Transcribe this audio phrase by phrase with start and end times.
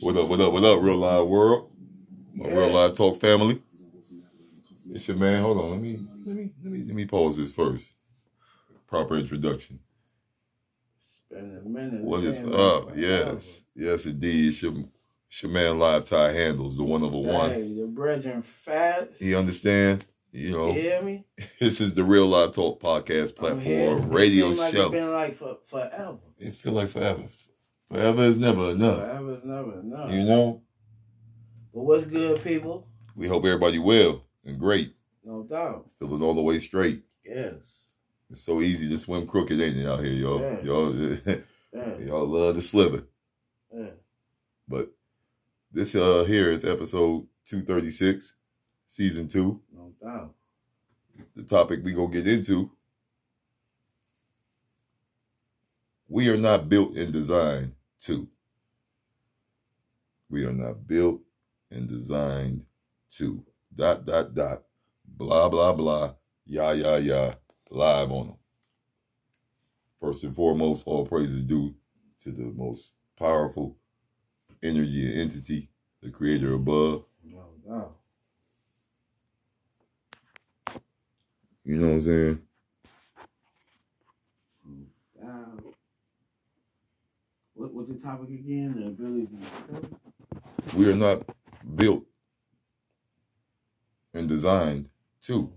[0.00, 1.70] What up, what up, what up, real live world?
[2.34, 3.60] My real live talk family.
[4.92, 5.42] It's your man.
[5.42, 7.92] Hold on, let me let me let me let me pause this first.
[8.86, 9.80] Proper introduction.
[11.28, 12.02] Spend a minute.
[12.02, 12.96] What is up?
[12.96, 14.48] Yes, yes, indeed.
[14.48, 14.74] It's your,
[15.28, 17.50] it's your man, live tie handles, the one of a one.
[17.50, 19.20] Hey, the brethren fast.
[19.20, 20.06] You understand?
[20.32, 21.24] You know, You hear me?
[21.60, 24.82] this is the Real Live Talk podcast platform, It radio like show.
[24.82, 26.18] It's been like for, forever.
[26.38, 27.24] It feel like forever.
[27.90, 28.98] Forever is never enough.
[28.98, 30.10] Forever is never enough.
[30.12, 30.62] You know.
[31.72, 32.88] But what's good, people?
[33.14, 34.94] We hope everybody well and great,
[35.24, 35.86] No doubt.
[35.98, 37.02] feeling all the way straight.
[37.24, 37.54] Yes.
[38.30, 40.40] It's so easy to swim crooked, ain't it, out here, y'all?
[40.40, 40.62] Yeah.
[40.62, 41.98] Y'all, Yeah.
[42.06, 43.04] y'all love to slither.
[43.74, 43.90] Yeah.
[44.68, 44.90] But
[45.72, 48.34] this uh here is episode two thirty six,
[48.86, 49.60] season two.
[49.74, 50.34] No doubt.
[51.36, 52.70] The topic we gonna get into.
[56.08, 57.72] We are not built and designed
[58.02, 58.28] to.
[60.30, 61.20] We are not built
[61.70, 62.64] and designed
[63.12, 63.44] to.
[63.74, 64.62] Dot dot dot.
[65.06, 66.14] Blah blah blah.
[66.46, 67.32] Yah yah yah.
[67.70, 68.36] Live on them.
[70.00, 71.74] First and foremost, all praises due
[72.22, 73.76] to the most powerful
[74.62, 75.70] energy and entity,
[76.02, 77.04] the creator above.
[77.24, 77.96] No doubt.
[81.64, 82.42] You know what I'm saying?
[85.20, 85.74] Doubt.
[87.66, 88.76] What, what's the topic again?
[88.80, 89.28] The ability
[90.76, 91.24] We are not
[91.74, 92.04] built
[94.14, 94.88] and designed
[95.22, 95.52] to.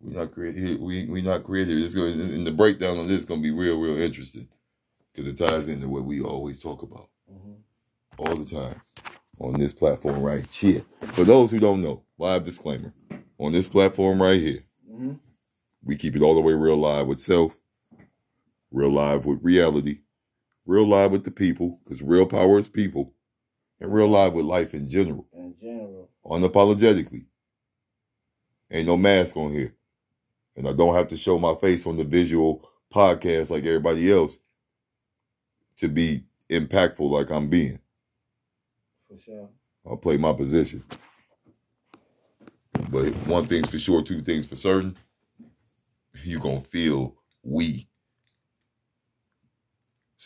[0.00, 0.80] We're not created.
[0.80, 1.78] We we not created.
[1.80, 4.48] It's going and the breakdown on this is gonna be real, real interesting
[5.14, 7.52] because it ties into what we always talk about mm-hmm.
[8.18, 8.82] all the time
[9.38, 10.82] on this platform right here.
[11.12, 12.92] For those who don't know, live disclaimer
[13.38, 15.12] on this platform right here, Mm-hmm.
[15.84, 17.56] we keep it all the way real live with self,
[18.72, 20.00] real live with reality,
[20.68, 23.14] real live with the people because real power is people,
[23.80, 25.26] and real live with life in general.
[25.32, 26.10] In general.
[26.24, 27.24] unapologetically.
[28.70, 29.74] Ain't no mask on here.
[30.54, 34.38] And I don't have to show my face on the visual podcast like everybody else
[35.78, 37.80] to be impactful like I'm being.
[39.08, 39.48] For sure.
[39.86, 40.84] I'll play my position.
[42.90, 44.98] But one thing's for sure, two things for certain.
[46.24, 47.88] You're going to feel we.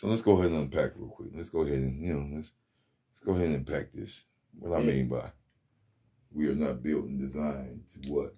[0.03, 1.29] So let's go ahead and unpack real quick.
[1.33, 2.51] Let's go ahead and, you know, let's,
[3.13, 4.25] let's go ahead and unpack this.
[4.59, 5.31] What I mean by
[6.33, 8.35] we are not built and designed to what?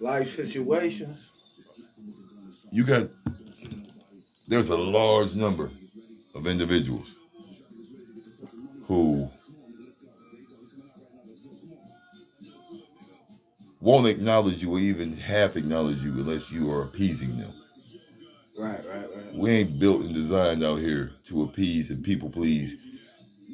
[0.00, 1.30] Life situations.
[2.72, 3.10] You got,
[4.48, 5.70] there's a large number
[6.34, 7.06] of individuals
[8.86, 9.28] who
[13.80, 17.52] won't acknowledge you or even half acknowledge you unless you are appeasing them.
[18.58, 19.34] Right, right, right.
[19.36, 22.86] We ain't built and designed out here to appease and people please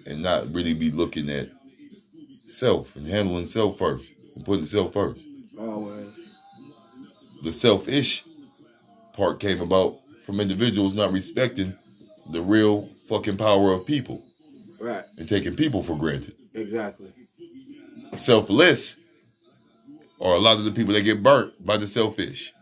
[0.07, 1.49] and not really be looking at
[2.47, 5.25] self and handling self first and putting self first.
[5.59, 6.15] Always.
[7.45, 8.25] The selfish
[9.15, 11.75] part came about from individuals not respecting
[12.31, 14.25] the real fucking power of people
[14.81, 15.05] Right.
[15.17, 16.35] and taking people for granted.
[16.55, 17.13] Exactly.
[18.17, 18.97] Selfless
[20.21, 22.53] are a lot of the people that get burnt by the selfish.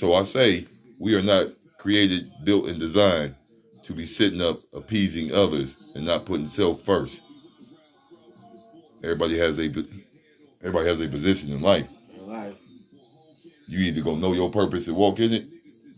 [0.00, 0.64] So I say
[0.98, 3.34] we are not created, built, and designed
[3.82, 7.20] to be sitting up appeasing others and not putting self first.
[9.04, 9.64] Everybody has a
[10.62, 11.86] everybody has a position in life.
[13.66, 15.44] You either gonna know your purpose and walk in it,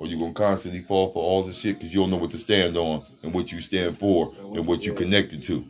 [0.01, 2.39] or you're gonna constantly fall for all the shit because you don't know what to
[2.39, 5.65] stand on and what you stand for and what you connected to.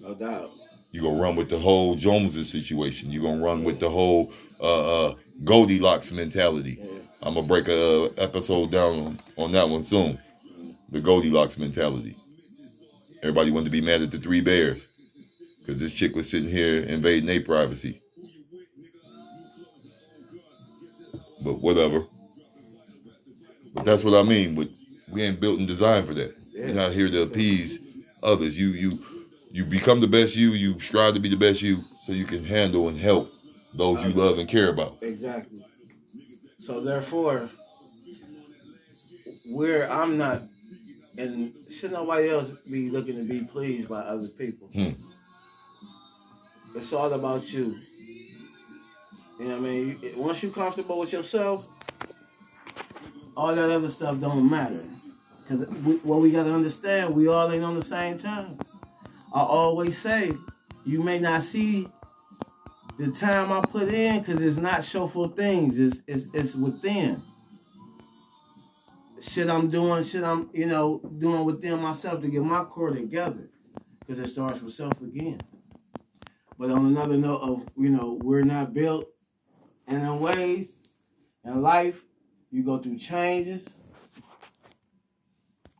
[0.00, 0.59] No doubt.
[0.92, 3.10] You gonna run with the whole Joneses situation.
[3.10, 5.14] You're gonna run with the whole uh, uh,
[5.44, 6.78] Goldilocks mentality.
[7.22, 10.18] I'm gonna break a uh, episode down on, on that one soon.
[10.90, 12.16] The Goldilocks mentality.
[13.22, 14.86] Everybody wanted to be mad at the three bears
[15.60, 18.00] because this chick was sitting here invading their privacy.
[21.44, 22.06] But whatever.
[23.74, 24.56] But that's what I mean.
[24.56, 24.68] But
[25.12, 26.34] we ain't built and designed for that.
[26.52, 27.78] You're not here to appease
[28.22, 28.58] others.
[28.58, 29.04] You you
[29.50, 30.50] you become the best you.
[30.50, 33.30] You strive to be the best you, so you can handle and help
[33.74, 34.98] those you love and care about.
[35.00, 35.64] Exactly.
[36.58, 37.48] So therefore,
[39.46, 40.42] where I'm not,
[41.18, 44.68] and should nobody else be looking to be pleased by other people.
[44.68, 44.90] Hmm.
[46.76, 47.76] It's all about you.
[49.38, 50.00] You know what I mean?
[50.16, 51.66] Once you're comfortable with yourself,
[53.36, 54.82] all that other stuff don't matter.
[55.48, 58.56] Cause we, what we gotta understand, we all ain't on the same time.
[59.34, 60.32] I always say,
[60.84, 61.88] you may not see
[62.98, 65.78] the time I put in, because it's not showful things.
[65.78, 67.22] It's, it's it's within.
[69.20, 73.48] shit I'm doing, shit I'm, you know, doing within myself to get my core together.
[74.00, 75.40] Because it starts with self again.
[76.58, 79.08] But on another note of, you know, we're not built
[79.86, 80.74] and in ways
[81.44, 82.04] in life,
[82.50, 83.66] you go through changes.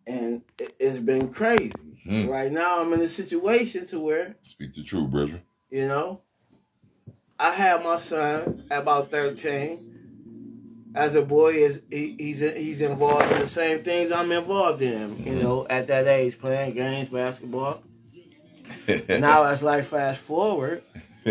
[0.07, 1.73] And it's been crazy.
[2.05, 2.27] Hmm.
[2.29, 5.43] Right now I'm in a situation to where Speak the truth, brother.
[5.71, 6.21] you know.
[7.39, 9.87] I had my son about 13.
[10.95, 15.17] As a boy, is he, he's he's involved in the same things I'm involved in.
[15.25, 17.83] You know, at that age, playing games, basketball.
[19.09, 20.83] now, as life fast forward,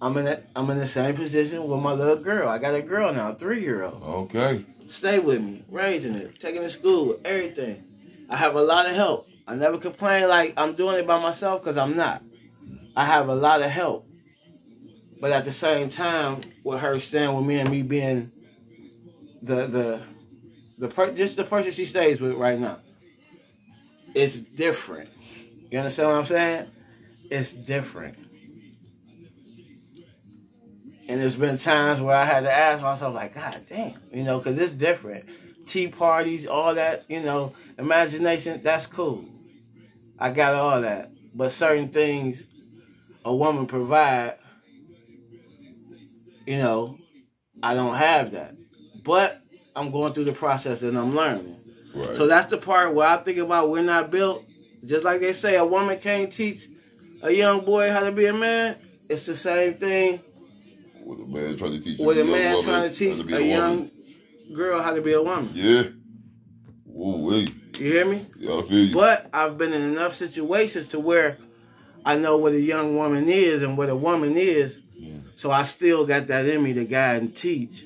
[0.00, 2.48] I'm in a, I'm in the same position with my little girl.
[2.48, 4.02] I got a girl now, three year old.
[4.02, 4.64] okay.
[4.88, 7.82] Stay with me, raising her, taking her to school, everything.
[8.28, 9.26] I have a lot of help.
[9.46, 12.22] I never complain like I'm doing it by myself because I'm not.
[12.96, 14.06] I have a lot of help.
[15.20, 18.30] But at the same time, with her staying with me and me being
[19.42, 20.02] the the
[20.78, 22.78] the per- just the person she stays with right now,
[24.14, 25.10] it's different.
[25.70, 26.66] You understand what I'm saying?
[27.30, 28.16] It's different.
[31.08, 34.38] And there's been times where I had to ask myself, like, God damn, you know,
[34.38, 35.24] because it's different.
[35.68, 39.24] Tea parties, all that, you know, imagination, that's cool.
[40.18, 41.10] I got all that.
[41.34, 42.46] But certain things
[43.24, 44.34] a woman provide,
[46.46, 46.98] you know,
[47.62, 48.54] I don't have that.
[49.04, 49.40] But
[49.76, 51.54] I'm going through the process and I'm learning.
[51.94, 52.14] Right.
[52.14, 54.44] So that's the part where I think about we're not built.
[54.86, 56.66] Just like they say, a woman can't teach
[57.22, 58.76] a young boy how to be a man.
[59.08, 60.20] It's the same thing
[61.04, 63.42] with a man trying to teach with a young man woman trying to teach a
[63.42, 63.90] young
[64.52, 65.50] girl how to be a woman.
[65.54, 65.84] Yeah.
[66.86, 67.52] Woo wait.
[67.78, 68.26] You hear me?
[68.36, 68.94] Yeah, I feel you.
[68.94, 71.38] But I've been in enough situations to where
[72.04, 74.80] I know what a young woman is and what a woman is.
[75.36, 77.84] So I still got that in me to guide and teach.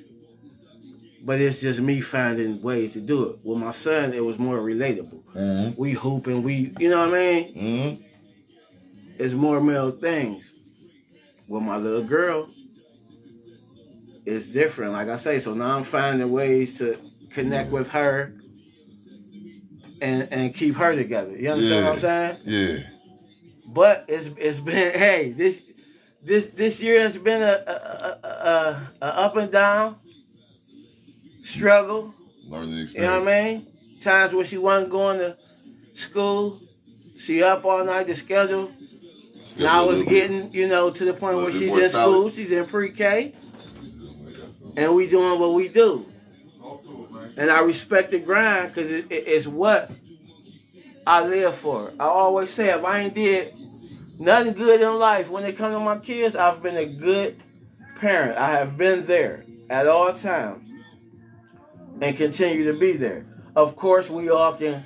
[1.24, 3.40] But it's just me finding ways to do it.
[3.44, 5.22] With my son, it was more relatable.
[5.34, 5.80] mm-hmm.
[5.80, 7.54] We hooping, we, you know what I mean?
[7.54, 8.02] Mm-hmm.
[9.18, 10.54] It's more male things.
[11.48, 12.48] With my little girl,
[14.24, 14.92] it's different.
[14.92, 16.98] Like I say, so now I'm finding ways to
[17.30, 18.34] connect with her
[20.00, 21.36] and and keep her together.
[21.36, 22.38] You understand what I'm saying?
[22.44, 22.88] Yeah.
[23.66, 25.62] But it's it's been hey this
[26.22, 29.96] this this year has been a a, a, a, a up and down
[31.42, 32.14] struggle.
[32.46, 32.92] Learning experience.
[32.94, 33.66] You know what I mean?
[34.00, 35.36] Times where she wasn't going to
[35.94, 36.58] school,
[37.18, 38.08] she up all night.
[38.08, 38.70] The schedule
[39.44, 41.90] Schedule now it's getting you know to the point where she's in solid.
[41.90, 42.30] school.
[42.30, 43.34] She's in pre-K,
[44.76, 46.06] and we doing what we do.
[47.38, 49.90] And I respect the grind because it, it- it's what
[51.06, 51.92] I live for.
[51.98, 53.54] I always say if I ain't did
[54.20, 57.40] nothing good in life when it comes to my kids, I've been a good
[57.98, 58.38] parent.
[58.38, 60.68] I have been there at all times
[62.00, 63.24] and continue to be there.
[63.56, 64.26] Of course, we
[64.58, 64.84] can,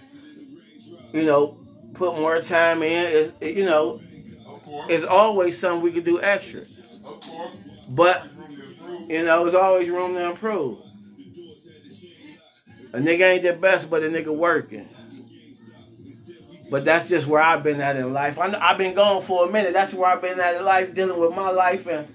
[1.12, 1.58] you know,
[1.94, 3.06] put more time in.
[3.40, 4.00] It's, you know,
[4.88, 6.62] it's always something we could do extra.
[7.88, 8.26] But,
[9.08, 10.78] you know, was always room to improve.
[12.92, 14.88] A nigga ain't the best, but a nigga working.
[16.70, 18.38] But that's just where I've been at in life.
[18.38, 19.72] I know, I've been gone for a minute.
[19.72, 22.08] That's where I've been at in life, dealing with my life and,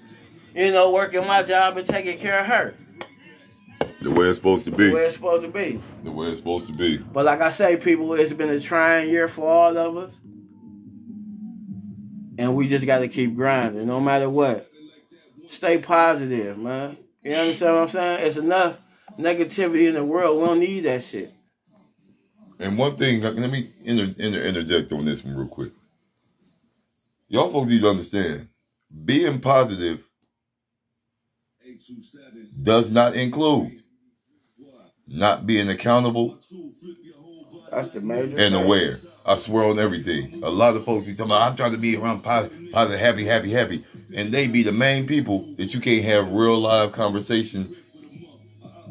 [0.54, 2.74] you know, working my job and taking care of her.
[4.02, 4.88] The way it's supposed to be.
[4.88, 5.80] The way it's supposed to be.
[6.02, 6.98] The way it's supposed to be.
[6.98, 10.14] But like I say, people, it's been a trying year for all of us.
[12.36, 14.68] And we just got to keep grinding, no matter what.
[15.52, 16.96] Stay positive, man.
[17.22, 18.26] You understand what I'm saying?
[18.26, 18.80] It's enough
[19.18, 20.40] negativity in the world.
[20.40, 21.30] We don't need that shit.
[22.58, 25.72] And one thing, let me inter, inter, interject on this one real quick.
[27.28, 28.48] Y'all folks need to understand,
[29.04, 30.02] being positive
[32.62, 33.82] does not include
[35.06, 36.38] not being accountable
[37.70, 38.38] That's the major.
[38.38, 38.96] and aware.
[39.24, 40.42] I swear on everything.
[40.42, 43.24] A lot of folks be talking about, I'm trying to be around positive, positive, happy,
[43.24, 43.84] happy, happy.
[44.14, 47.74] And they be the main people that you can't have real live conversation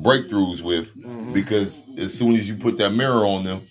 [0.02, 1.34] breakthroughs with mm-hmm.
[1.34, 3.62] because as soon as you put that mirror on them,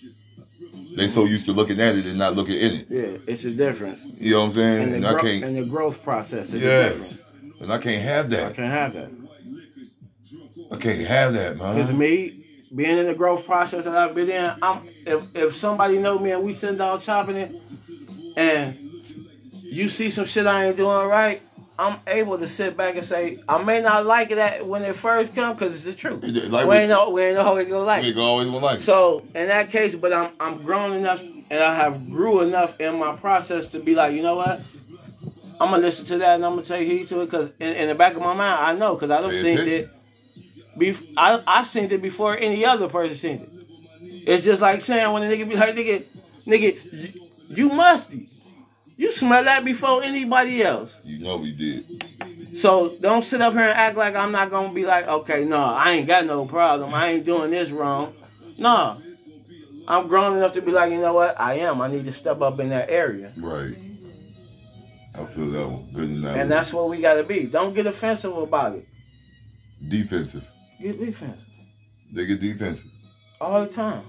[0.95, 2.85] they so used to looking at it and not looking in it.
[2.89, 4.03] Yeah, it's a difference.
[4.19, 4.83] You know what I'm saying?
[4.83, 5.43] And And, the, I can't.
[5.43, 7.19] and the growth process is yes.
[7.59, 8.51] And I can't have that.
[8.51, 9.11] I can't have that.
[10.71, 11.75] I can't have that, man.
[11.75, 12.40] Because me,
[12.75, 16.31] being in the growth process that I've been in, I'm if if somebody know me
[16.31, 17.55] and we sitting down chopping it,
[18.37, 18.77] and
[19.53, 21.41] you see some shit I ain't doing right,
[21.77, 24.95] I'm able to sit back and say I may not like it at, when it
[24.95, 26.23] first come because it's the truth.
[26.23, 28.03] Like we we- ain't know we ain't always gonna like.
[28.03, 28.17] It.
[28.17, 28.79] always gonna like.
[28.79, 32.97] So in that case, but I'm I'm grown enough and I have grew enough in
[32.97, 34.61] my process to be like, you know what?
[35.59, 37.87] I'm gonna listen to that and I'm gonna take heed to it because in, in
[37.89, 39.89] the back of my mind I know because I don't see it
[40.77, 43.49] Bef- I I seen it before any other person seen it.
[44.27, 46.03] It's just like saying when a nigga be like, nigga,
[46.45, 48.27] nigga, you, you musty.
[48.97, 50.93] You smell that before anybody else.
[51.03, 52.05] You know we did.
[52.55, 55.57] So don't sit up here and act like I'm not gonna be like, okay, no,
[55.57, 56.93] I ain't got no problem.
[56.93, 58.13] I ain't doing this wrong.
[58.57, 59.01] No.
[59.87, 61.39] I'm grown enough to be like, you know what?
[61.39, 61.81] I am.
[61.81, 63.33] I need to step up in that area.
[63.37, 63.75] Right.
[65.15, 65.83] I feel that one.
[65.93, 66.35] Good enough.
[66.37, 67.43] And that's what we gotta be.
[67.45, 68.85] Don't get offensive about it.
[69.87, 70.47] defensive.
[70.81, 71.45] Get defensive.
[72.13, 72.87] They get defensive.
[73.39, 74.03] All the time.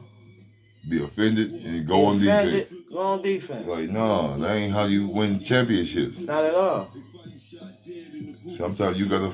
[0.89, 2.73] Be offended and go on defense.
[2.91, 3.67] Go on defense.
[3.67, 6.21] Like, no, that ain't how you win championships.
[6.21, 6.89] Not at all.
[8.49, 9.33] Sometimes you gotta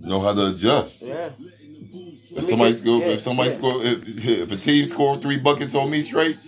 [0.00, 1.02] know how to adjust.
[1.02, 1.30] Yeah.
[2.36, 3.56] If somebody get- score, yeah, if somebody yeah.
[3.56, 6.38] score, if, if a team score three buckets on me straight,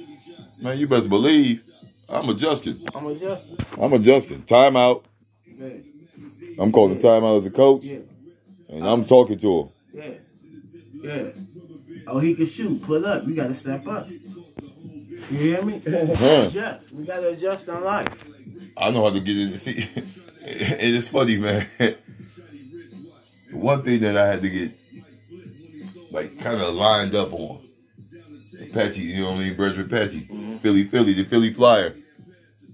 [0.62, 1.64] man, you best believe
[2.09, 2.76] I'm adjusting.
[2.95, 3.59] I'm adjusting.
[3.81, 4.43] I'm adjusting.
[4.43, 5.02] Timeout.
[5.47, 5.69] Yeah.
[6.59, 9.69] I'm calling timeout as a coach, and I'm talking to him.
[9.93, 10.11] Yeah.
[10.93, 11.29] Yeah.
[12.07, 12.83] Oh, he can shoot.
[12.83, 13.27] Pull up.
[13.27, 14.09] You gotta step up.
[14.09, 15.77] You hear me?
[15.87, 16.93] Adjust.
[16.93, 18.09] We gotta adjust in life.
[18.77, 19.59] I know how to get in.
[19.59, 19.87] See,
[20.41, 21.67] it is funny, man.
[23.53, 24.73] One thing that I had to get
[26.11, 27.61] like kind of lined up on.
[28.61, 29.57] Apache, you know what I mean?
[29.57, 30.21] Bertrand Apache.
[30.21, 30.53] Mm-hmm.
[30.57, 31.95] Philly, Philly, the Philly Flyer.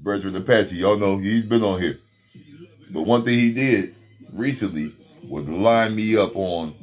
[0.03, 1.99] Bertrand Apache, y'all know he's been on here.
[2.91, 3.95] But one thing he did
[4.35, 4.93] recently
[5.29, 6.75] was line me up on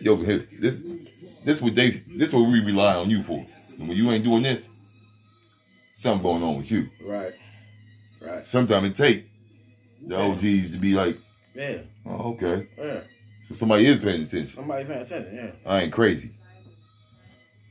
[0.00, 0.82] yo, here, this
[1.44, 3.44] this what they this what we rely on you for.
[3.78, 4.68] And when you ain't doing this,
[5.94, 6.88] something going on with you.
[7.04, 7.32] Right.
[8.20, 8.44] Right.
[8.46, 9.26] Sometimes it take
[10.06, 11.16] the OGs to be like,
[11.54, 11.78] Yeah.
[12.06, 12.66] oh, okay.
[12.78, 13.00] Yeah.
[13.48, 14.46] So somebody is paying attention.
[14.56, 15.36] Somebody paying attention.
[15.36, 15.50] Yeah.
[15.70, 16.30] I ain't crazy.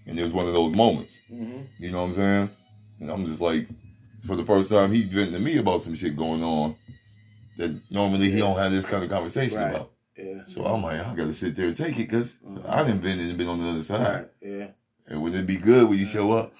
[0.08, 1.17] And it was one of those moments.
[1.32, 1.62] Mm-hmm.
[1.79, 2.50] You know what I'm saying?
[3.01, 3.67] And I'm just like,
[4.27, 6.75] for the first time, he venting to me about some shit going on
[7.58, 9.72] that normally he don't have this kind of conversation Right.
[9.75, 9.91] about.
[10.17, 10.41] Yeah.
[10.45, 12.65] So I'm like, I gotta sit there and take it because mm-hmm.
[12.67, 14.29] I done been and been on the other side.
[14.41, 14.67] Yeah.
[15.07, 16.53] And would it be good when you show up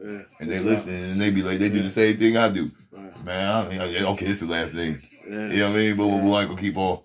[0.00, 0.22] Yeah.
[0.40, 2.70] and they listen and they be like, they do the same thing I do.
[2.92, 3.24] Right.
[3.24, 3.48] Man,
[3.80, 5.00] I, I- okay, it's the last name.
[5.26, 5.48] Yeah.
[5.48, 5.96] You know what I mean?
[5.96, 7.00] But we're like, we'll keep on.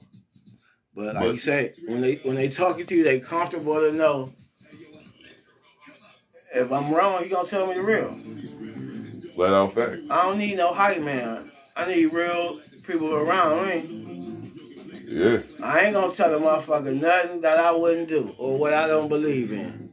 [0.96, 3.92] But like But- you say, when they when they talking to you, they comfortable to
[3.92, 4.30] know
[6.54, 8.14] if I'm wrong, you gonna tell me the real.
[9.36, 9.96] Flat out fact.
[10.12, 11.52] I don't need no hype man.
[11.76, 14.52] I need real people around me.
[15.08, 15.40] Yeah.
[15.64, 19.08] I ain't gonna tell a motherfucker nothing that I wouldn't do or what I don't
[19.08, 19.92] believe in.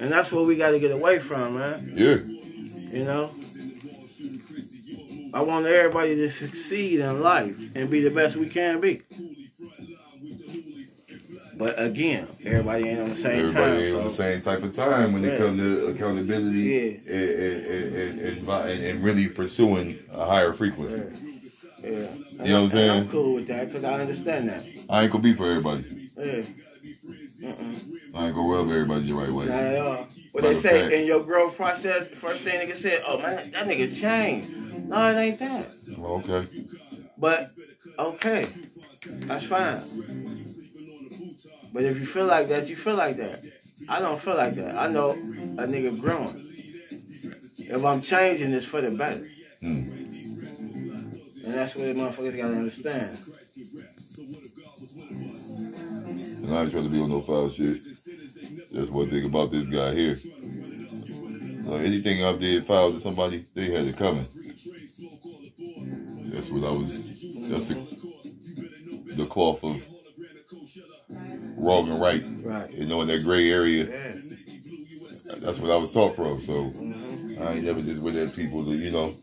[0.00, 1.92] And that's what we gotta get away from, man.
[1.94, 2.16] Yeah.
[2.88, 3.30] You know?
[5.34, 9.00] I want everybody to succeed in life and be the best we can be.
[11.56, 13.80] But again, everybody ain't on the same Everybody time.
[13.80, 17.14] ain't on the same type of time when it comes to accountability Yeah.
[17.14, 20.96] and, and, and, and, and, and really pursuing a higher frequency.
[20.96, 21.31] Yeah.
[21.82, 21.90] Yeah.
[22.44, 24.68] You know what I'm And I'm cool with that because I understand that.
[24.88, 25.84] I ain't gonna be for everybody.
[26.16, 26.42] Yeah.
[27.42, 27.92] Mm-mm.
[28.14, 29.46] I ain't gonna rub everybody the right way.
[29.46, 30.06] Not at all.
[30.32, 30.92] What they say fact.
[30.92, 34.56] in your growth process, first thing nigga said, oh man, that nigga changed.
[34.88, 35.66] No, it ain't that.
[35.98, 36.46] Well, okay.
[37.18, 37.50] But
[37.98, 38.46] okay,
[39.26, 39.80] that's fine.
[41.72, 43.40] But if you feel like that, you feel like that.
[43.88, 44.76] I don't feel like that.
[44.76, 46.44] I know a nigga growing.
[47.58, 49.26] If I'm changing, it's for the better.
[49.60, 49.91] Hmm.
[51.52, 53.18] And that's what motherfuckers gotta understand.
[56.42, 57.78] And I ain't trying to be on no foul shit.
[58.72, 60.16] That's one thing about this guy here.
[61.64, 64.24] Like anything I did foul to somebody, they had it coming.
[66.32, 67.20] That's what I was.
[67.50, 69.86] That's the, the cloth of
[71.58, 72.24] wrong and right.
[72.42, 72.72] Right.
[72.72, 73.84] You know, in that gray area.
[73.90, 74.12] Yeah.
[75.40, 76.40] That's what I was taught from.
[76.40, 76.72] So.
[77.42, 79.14] I ain't never just with that people that you know.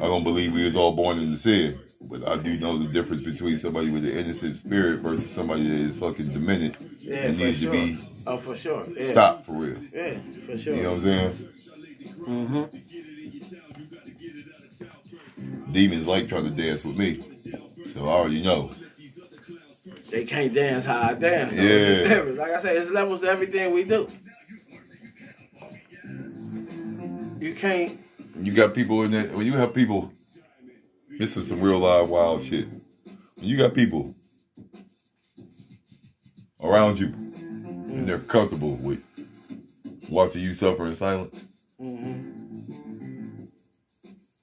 [0.00, 2.92] I don't believe we was all born in the sin, but I do know the
[2.92, 7.38] difference between somebody with an innocent spirit versus somebody that is fucking demented Yeah, and
[7.38, 7.72] needs sure.
[7.72, 8.84] to be Oh, for sure.
[8.90, 9.10] Yeah.
[9.10, 9.76] stopped for real.
[9.92, 10.14] Yeah,
[10.46, 10.74] for sure.
[10.74, 11.30] You know what I'm saying?
[12.26, 12.64] Mm-hmm.
[15.72, 17.20] Demons like trying to dance with me,
[17.84, 18.70] so I already know.
[20.10, 21.52] They can't dance how I dance.
[21.52, 22.22] Yeah.
[22.36, 24.08] Like I said, it's levels to everything we do.
[27.38, 27.98] You can't.
[28.36, 29.32] You got people in that.
[29.32, 30.12] When you have people,
[31.18, 32.66] this is some real live wild shit.
[32.68, 34.14] When you got people
[36.62, 39.04] around you and they're comfortable with
[40.10, 41.44] watching you suffer in silence,
[41.80, 43.44] Mm-hmm.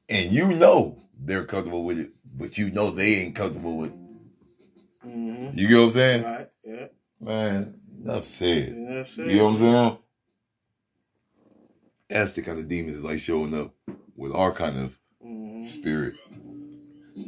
[0.10, 3.92] and you know they're comfortable with it, but you know they ain't comfortable with.
[3.92, 5.08] It.
[5.08, 5.58] Mm-hmm.
[5.58, 6.50] You get what I'm saying, Right.
[6.66, 6.86] Yeah.
[7.22, 7.80] man?
[8.04, 8.68] Enough said.
[8.68, 9.98] Enough You know what I'm saying?
[12.12, 13.74] That's the kind of demons that's like showing up
[14.16, 15.62] with our kind of Mm-hmm.
[15.62, 16.16] spirit.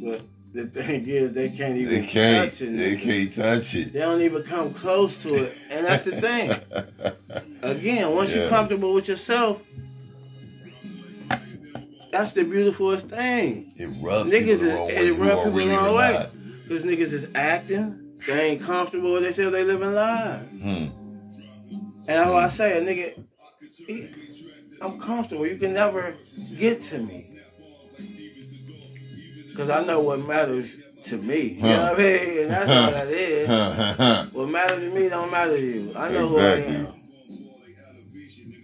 [0.02, 0.22] But
[0.52, 2.50] the thing is, they can't even They can't.
[2.50, 2.76] touch it.
[2.76, 3.92] They can't touch it.
[3.92, 6.50] They don't even come close to it, and that's the thing.
[7.62, 8.36] Again, once Yeah.
[8.40, 9.62] you're comfortable with yourself,
[12.10, 13.72] that's the beautifulest thing.
[13.76, 15.06] It rubs Niggas is- it way.
[15.06, 16.26] You rub people the wrong way.
[16.66, 20.50] Because niggas is acting, they ain't comfortable with themselves, they living lives.
[20.50, 20.66] Hmm.
[20.66, 23.24] And that's why I say, a nigga,
[23.86, 24.08] he-
[24.80, 25.46] I'm comfortable.
[25.46, 26.14] You can never
[26.58, 27.24] get to me.
[29.50, 30.70] Because I know what matters
[31.04, 31.54] to me.
[31.54, 32.38] You know what I mean?
[32.40, 34.32] And that's all that is.
[34.34, 35.92] What matters to me don't matter to you.
[35.96, 36.74] I know Exactly.
[36.74, 36.94] who I am.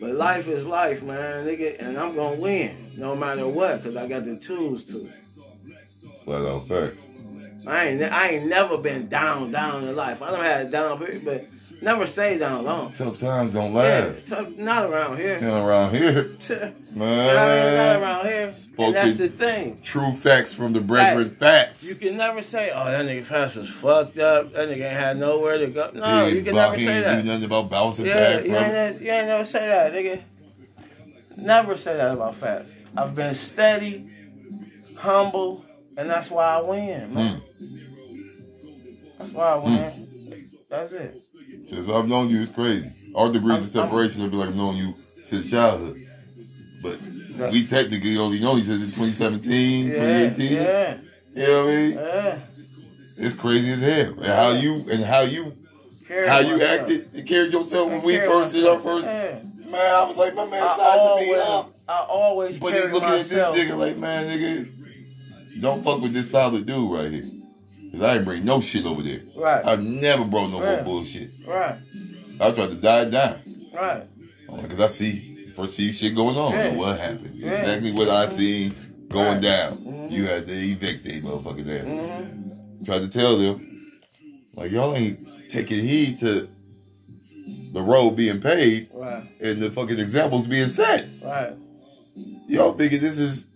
[0.00, 4.08] But life is life, man, nigga, and I'm gonna win no matter what, because I
[4.08, 5.08] got the tools to.
[6.24, 7.04] Flat out facts.
[7.68, 10.22] I ain't, I ain't never been down, down in life.
[10.22, 11.44] I done had a down period, but
[11.82, 12.92] never stayed down long.
[12.92, 14.28] Tough times don't Yeah, last.
[14.28, 15.40] tough- not around here.
[15.40, 16.30] Not around here,
[16.96, 17.96] Man.
[17.96, 18.50] Not around here.
[18.78, 19.80] And that's the thing.
[19.82, 21.30] True facts from the brethren.
[21.30, 21.84] Facts.
[21.88, 24.52] You can never say, "Oh, that nigga past was fucked up.
[24.52, 27.22] That nigga ain't had nowhere to go." No, you can never say that.
[27.22, 30.22] do nothing about bouncing Yeah, back you ain't, you ain't never say that, nigga.
[31.38, 32.70] Never say that about Fats.
[32.96, 34.10] I've been steady,
[34.98, 35.64] humble,
[35.96, 37.36] and that's why I win, man.
[37.36, 37.40] Hmm.
[39.18, 40.08] That's why I win.
[40.70, 41.22] That's it.
[41.66, 43.12] Since I've known you, it's crazy.
[43.14, 45.96] Our degrees I'm- of separation would be like I've known you since childhood.
[46.82, 46.98] But
[47.36, 47.50] Yeah.
[47.50, 50.52] we technically only know other in 2017, Yeah, 2018.
[50.52, 50.94] yeah,
[51.34, 51.90] You know what I mean?
[51.92, 52.38] yeah.
[53.18, 54.14] It's crazy as hell.
[54.18, 55.52] And how you and how you
[56.08, 56.80] Carry how you myself.
[56.80, 59.38] acted and carried yourself when I we first did our first Yeah.
[59.70, 61.72] man, I was like, my man sizing me up.
[61.88, 63.56] I always But then looking at this myself.
[63.56, 67.24] nigga like, man, nigga, don't fuck with this solid dude right here.
[67.92, 69.20] Cause I ain't bring no shit over there.
[69.34, 70.76] Right, I've never brought no Yeah.
[70.76, 71.30] more bullshit.
[71.46, 71.76] right,
[72.40, 73.40] I tried to die down.
[73.72, 74.04] right.
[74.62, 76.52] Because I see, first see shit going on.
[76.52, 76.74] Yeah.
[76.74, 77.34] What happened?
[77.38, 77.50] Yeah.
[77.52, 78.74] Exactly what I seen
[79.08, 79.40] going Right.
[79.42, 79.78] down.
[79.86, 80.10] Mhm.
[80.10, 81.86] You had to evict they motherfuckers ass.
[82.08, 83.60] hmm Tried to tell them,
[84.56, 85.18] like, y'all ain't
[85.48, 86.48] taking heed to
[87.72, 91.06] the road being paved Right, and the fucking examples being set.
[91.22, 91.52] right.
[92.48, 93.46] Y'all thinking this is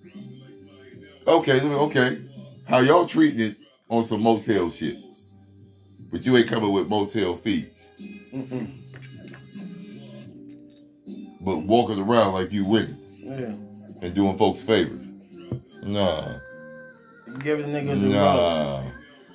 [1.27, 2.18] okay, okay.
[2.66, 3.57] How y'all treating it
[3.88, 4.97] on some motel shit.
[6.11, 7.90] But you ain't coming with motel fees.
[8.33, 8.70] Mm-mm.
[11.40, 13.55] But walking around like you winning Yeah.
[14.03, 15.01] and doing folks favors.
[15.83, 16.38] Nah.
[17.40, 18.83] Giving the niggas a rope, Nah.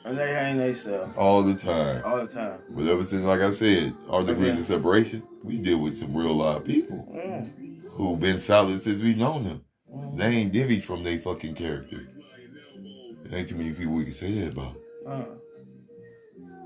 [0.05, 2.01] and they hang themselves All the time.
[2.05, 2.59] all the time.
[2.75, 4.59] But ever since, like I said, our degrees Okay.
[4.59, 7.45] of separation, we deal with some real live people Yeah.
[7.97, 9.61] who been solid since we known them.
[9.93, 10.17] Mhm.
[10.17, 12.07] They ain't divvied from their fucking character.
[13.29, 14.75] There ain't too many people we can say that about.
[15.07, 15.23] Uh,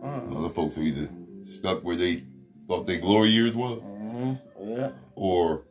[0.03, 1.09] uh, Other folks are either
[1.43, 2.23] stuck where they
[2.67, 4.91] thought their glory years was, hmm Yeah.
[5.15, 5.63] or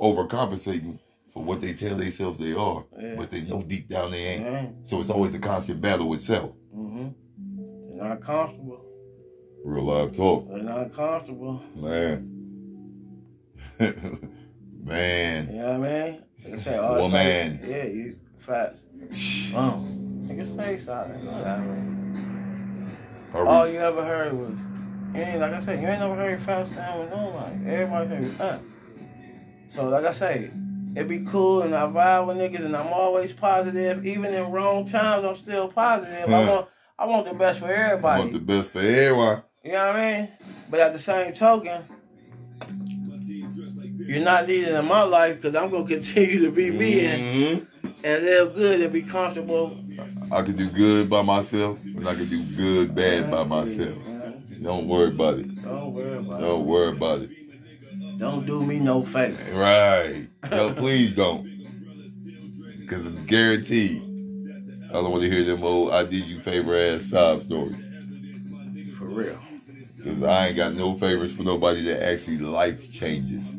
[0.00, 0.98] overcompensating
[1.32, 3.14] for what they tell themselves they are, Yeah.
[3.16, 4.42] but they know deep down they ain't.
[4.44, 4.66] Yeah.
[4.84, 6.50] So it's always a constant battle with self.
[6.74, 7.08] hmm
[7.96, 8.84] They're not comfortable.
[9.64, 11.62] Real live talk, They're not comfortable.
[11.76, 12.28] man.
[14.82, 15.48] man.
[15.50, 16.22] You know what I mean?
[16.44, 17.60] They say, oh, Woman.
[17.62, 18.82] like- yeah, you fast.
[19.54, 19.84] Oh,
[20.26, 21.24] nigga say something.
[21.26, 23.48] Whatever.
[23.48, 24.58] All you ever heard was,
[25.14, 27.56] you ain't, like I said, you ain't never heard fast down with nobody.
[27.66, 28.64] Everybody heard fast.
[29.68, 30.50] So, like I say,
[30.94, 34.04] it be cool and I vibe with niggas and I'm always positive.
[34.04, 36.28] Even in wrong times, I'm still positive.
[36.28, 38.20] I want I want the best for I everybody.
[38.20, 39.42] want the best for everyone.
[39.64, 40.28] You know what I mean?
[40.70, 41.84] But at the same token,
[44.06, 47.66] you're not needed in my life because I'm gonna continue to be me and, Mhm.
[48.04, 49.76] And live good and be comfortable.
[50.30, 53.98] I can do good by myself, and I can do good bad by myself.
[54.62, 55.62] Don't worry about it.
[55.62, 57.30] Don't worry about Don't worry about it.
[57.30, 58.18] it.
[58.18, 59.36] Don't do me no favor.
[59.58, 60.28] Right.
[60.50, 61.44] No, please don't.
[62.80, 64.02] Because it's guaranteed.
[64.90, 67.76] I don't want to hear them old I did you favor ass sob stories.
[68.98, 69.38] For real.
[69.96, 73.56] Because I ain't got no favors for nobody that actually life changes.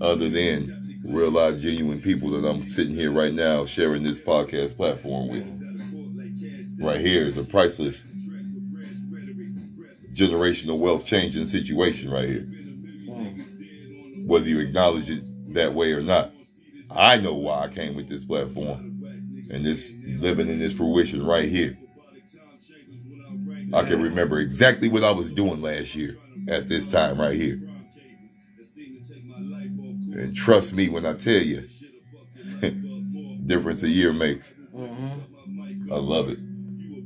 [0.00, 4.76] Other than real life genuine people that I'm sitting here right now sharing this podcast
[4.76, 6.80] platform with.
[6.80, 8.02] Right here is a priceless
[10.12, 12.46] generational wealth changing situation right here.
[14.26, 16.32] Whether you acknowledge it that way or not.
[16.90, 19.02] I know why I came with this platform
[19.50, 21.76] and this living in this fruition right here.
[23.72, 26.16] I can remember exactly what I was doing last year
[26.48, 27.58] at this time right here.
[30.14, 31.64] And trust me when I tell you,
[33.46, 34.52] difference a year makes.
[34.74, 35.92] Mm-hmm.
[35.92, 36.38] I love it.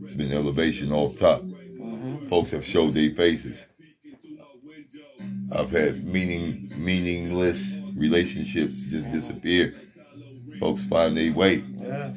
[0.03, 1.43] It's been elevation off top.
[1.43, 2.29] Mm-hmm.
[2.29, 3.67] Folks have showed their faces.
[5.51, 9.75] I've had meaning meaningless relationships just disappear.
[10.61, 11.57] Folks find their way.
[11.57, 12.13] Yeah.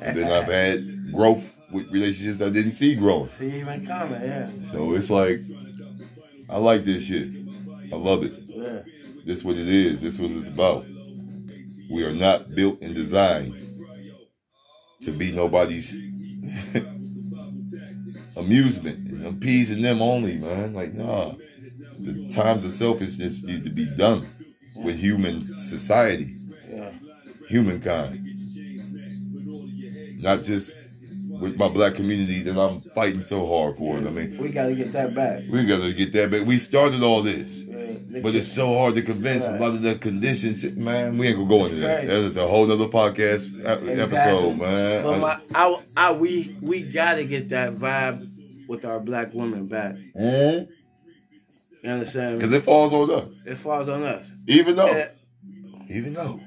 [0.00, 3.28] Then I've had growth with relationships I didn't see growing.
[3.28, 4.50] See even coming, yeah.
[4.72, 5.40] So it's like,
[6.50, 7.28] I like this shit.
[7.92, 8.32] I love it.
[9.24, 10.00] This what it is.
[10.00, 10.84] This what it's about.
[11.90, 13.54] We are not built and designed
[15.02, 15.94] to be nobody's
[18.36, 20.74] amusement and appeasing them only, man.
[20.74, 21.34] Like, nah.
[22.00, 24.26] The times of selfishness need to be done
[24.82, 26.34] with human society,
[26.68, 26.92] Yeah.
[27.48, 28.20] humankind.
[30.20, 30.76] Not just
[31.42, 33.96] with my black community that I'm fighting so hard for.
[33.96, 35.42] I mean, We gotta get that back.
[35.50, 36.46] we gotta get that back.
[36.46, 37.58] We started all this.
[37.60, 38.20] Yeah.
[38.22, 40.64] But it's so hard to convince a lot of the conditions.
[40.76, 42.06] Man, we ain't gonna go into that.
[42.06, 45.02] That's a whole nother podcast ep- episode, man.
[45.02, 48.30] But my, I, I, we, we gotta get that vibe
[48.68, 49.96] with our black women back.
[50.12, 50.66] Because
[51.82, 52.38] You understand?
[52.38, 53.28] Because it falls on us.
[53.46, 54.30] it falls on us.
[54.46, 55.08] Even though, Yeah.
[55.90, 56.38] even though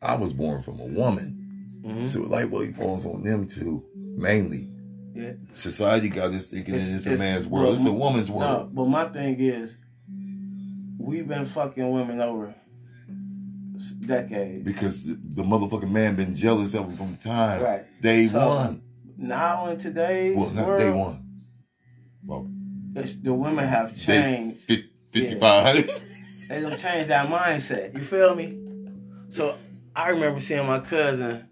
[0.00, 1.41] I was born from a woman,
[1.84, 2.06] Mhm.
[2.06, 4.68] so likewise falls on them too, mainly.
[5.14, 5.32] Yeah.
[5.52, 7.74] Society got us thinking It's- it's, a it's- man's world.
[7.74, 8.74] It's a woman's No, world.
[8.74, 9.76] but my thing is,
[10.98, 12.54] we've been fucking women over
[14.06, 14.64] decades.
[14.64, 17.62] Because the, the motherfucking man been jealous of them from time.
[17.62, 18.00] Right.
[18.00, 18.82] Day So, one.
[19.18, 21.28] Now in today's Well, not world, day one.
[22.24, 22.48] Well,
[22.96, 24.58] it's, the women have changed.
[24.60, 25.90] fif- 5500.
[26.48, 27.96] They don't change that mindset.
[27.96, 28.58] You feel me?
[29.30, 29.56] So
[29.94, 31.44] I remember seeing my cousin.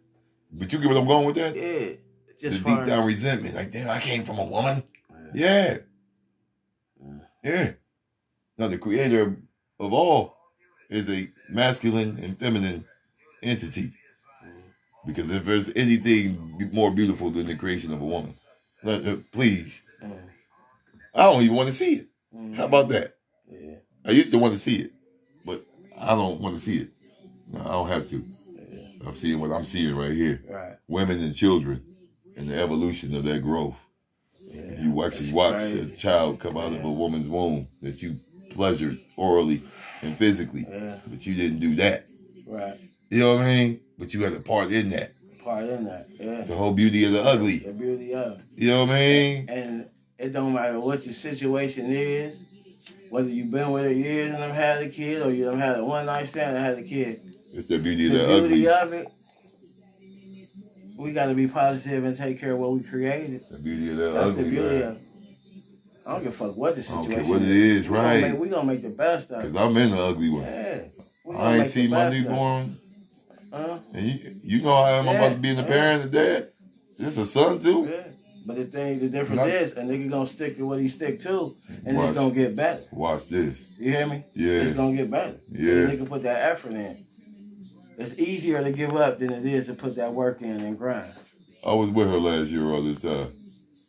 [0.53, 1.55] But you get what I'm going with that?
[1.55, 3.55] Yeah, the deep down resentment.
[3.55, 4.83] Like, damn, I came from a woman.
[5.35, 5.79] Yeah.
[7.45, 7.73] Yeah.
[8.59, 9.37] Now, the creator
[9.79, 10.37] of all
[10.91, 12.85] is a masculine and feminine
[13.43, 13.93] entity.
[15.07, 18.35] Because if there's anything more beautiful than the creation of a woman,
[18.83, 20.19] let- uh, please, Mm,
[21.15, 22.09] I don't even want to see it.
[22.35, 23.17] mm, How about that?
[23.51, 24.93] Yeah, I used to want to see it,
[25.45, 25.65] but
[25.99, 26.89] I don't want to see it.
[27.53, 28.25] No, I don't have to.
[29.01, 30.43] Yeah, I'm seeing what I'm seeing right here.
[30.49, 30.77] right.
[30.89, 31.83] Women and children
[32.37, 33.77] and the evolution of their growth.
[34.41, 34.81] Yeah.
[34.81, 35.93] You actually watch crazy.
[35.93, 38.17] a child come out of a woman's womb that you
[38.51, 39.63] pleasured orally
[40.03, 42.07] and physically, Yeah, but you didn't do that.
[42.47, 42.75] right.
[43.11, 43.81] You know what I mean?
[43.99, 45.13] But you had a part in that.
[45.45, 46.07] Part in that.
[46.19, 46.43] Yeah.
[46.43, 47.59] The whole beauty of the ugly.
[47.59, 48.41] The beauty of.
[48.57, 49.49] You know what I mean?
[49.49, 52.47] And it don't matter what your situation is,
[53.11, 55.79] whether you've been with her years and have had a kid, or you done had
[55.79, 57.21] a one night stand and had a kid.
[57.53, 58.99] It's the beauty The of the beauty ugly.
[58.99, 59.13] of it,
[60.99, 63.41] we got to be positive and take care of what we created.
[63.51, 64.83] The beauty of the That's ugly, the beauty man.
[64.89, 65.03] of it.
[66.07, 67.95] I don't give a fuck what the I don't situation care what it is, We
[67.95, 68.31] gonna right.
[68.33, 69.49] make- We gonna make the best of it.
[69.49, 69.59] Because it.
[69.61, 70.43] I'm in the ugly one.
[70.43, 70.79] Yeah.
[71.37, 72.75] I ain't the seen my newborn.
[73.53, 73.79] Huh?
[73.95, 75.63] And you, you know how I am Yeah, about being a yeah.
[75.65, 75.73] Uh-huh.
[75.73, 76.45] parent and dad?
[76.99, 77.87] This a son too?
[77.91, 78.03] Yeah.
[78.47, 81.21] But the thing, the difference Not- is, a nigga gonna stick to what he stick
[81.21, 81.51] to,
[81.87, 82.09] and Watch.
[82.09, 82.81] it's gonna get better.
[82.93, 83.73] Watch this.
[83.79, 84.25] You hear me?
[84.35, 84.63] Yeah.
[84.63, 85.35] It's gonna get better.
[85.51, 85.73] Yeah.
[85.87, 86.97] The nigga put that effort in.
[88.01, 91.13] It's easier to give up than it is to put that work in and grind.
[91.67, 93.27] I was with her last year all this time.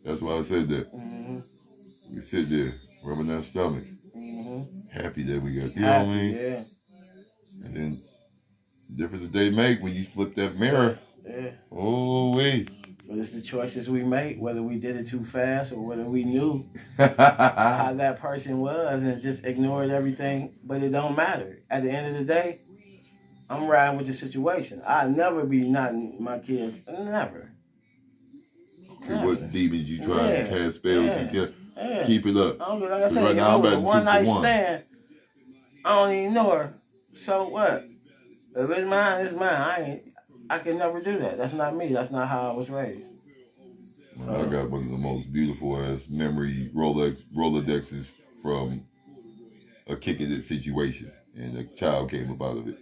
[0.03, 0.93] That's why I said that.
[0.93, 2.15] Mm-hmm.
[2.15, 2.71] We sit there,
[3.03, 4.89] rubbing that stomach, Mm-hmm.
[5.01, 6.33] happy that we got, you know what I mean?
[6.35, 6.63] Yeah.
[7.63, 7.97] And then
[8.89, 11.51] the difference that they make when you flip that mirror, Yeah.
[11.71, 12.67] oh wee.
[13.07, 16.25] But it's the choices we make, whether we did it too fast or whether we
[16.25, 16.65] knew
[16.97, 20.53] how that person was and just ignored everything.
[20.65, 21.59] But it don't matter.
[21.69, 22.59] At the end of the day,
[23.51, 24.81] I'm riding with the situation.
[24.87, 26.75] I never be not my kids.
[26.87, 27.51] Never.
[29.03, 30.43] Okay, what demons you try Yeah.
[30.43, 31.21] to cast spells, Yeah.
[31.23, 32.05] you can Yeah.
[32.05, 32.61] keep it up.
[32.61, 34.41] I don't, like I said, if now, I'm was a batting two one night one.
[34.41, 34.83] stand,
[35.83, 36.73] I don't even know her.
[37.13, 37.85] So what?
[38.55, 39.49] If it's mine, it's mine.
[39.49, 40.03] I ain't.
[40.49, 41.37] I can never do that.
[41.37, 41.91] That's not me.
[41.93, 43.07] That's not how I was raised.
[44.29, 48.81] I got one of the most beautiful ass memory Rolex Rolodexes from
[49.87, 52.77] a kicking it situation, and a child came up out of it.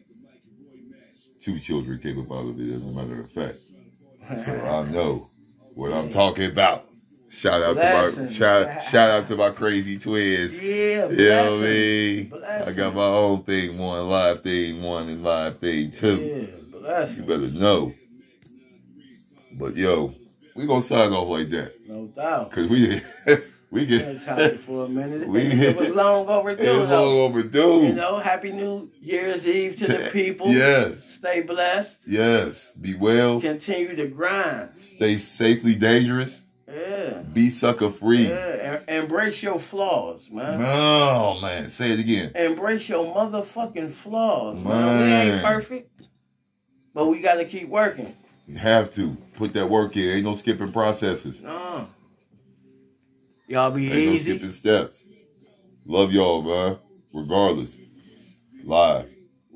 [1.50, 3.58] Two children came up out of it, as a matter of fact.
[4.38, 5.26] So I know
[5.74, 6.86] what I'm talking about.
[7.32, 10.62] Shout out to my shout, shout out to my crazy twins.
[10.62, 12.68] Yeah, You know what I blessings.
[12.68, 16.52] I got my own thing one, live thing one, and live thing two.
[16.72, 17.18] Yeah, blessings.
[17.18, 17.94] You better know.
[19.54, 20.14] But yo,
[20.56, 21.74] we gonna sign off like that.
[21.88, 22.52] No doubt.
[22.52, 23.02] Cause we
[23.72, 25.28] we get talking for a minute.
[25.28, 26.64] We- it was long overdue.
[26.64, 27.86] it's long overdue.
[27.88, 30.48] You know, Happy New Year's Eve to, the people.
[30.48, 31.98] Yes, Stay blessed.
[32.08, 32.72] yes.
[32.74, 33.40] Be well.
[33.42, 34.70] Continue to grind.
[34.80, 36.44] Stay safely dangerous.
[36.68, 37.24] Yeah.
[37.34, 38.28] Be sucker free.
[38.30, 38.80] Yeah.
[38.88, 40.62] Embrace your flaws, man.
[40.64, 42.32] Oh man, say it again.
[42.36, 45.00] Embrace your motherfucking flaws, man.
[45.00, 45.90] We ain't perfect,
[46.94, 48.16] but we got to keep working.
[48.46, 50.10] You have to put that work in.
[50.10, 51.42] Ain't no skipping processes.
[51.42, 51.88] No.
[53.50, 54.32] Y'all be Ain't no easy.
[54.32, 55.04] skipping steps.
[55.86, 56.78] Love y'all, man.
[57.12, 57.78] Regardless.
[58.64, 59.10] Live.